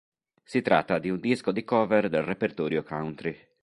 Si 0.43 0.63
tratta 0.63 0.97
di 0.97 1.11
un 1.11 1.19
disco 1.19 1.51
di 1.51 1.63
cover 1.63 2.09
del 2.09 2.23
repertorio 2.23 2.81
country. 2.81 3.37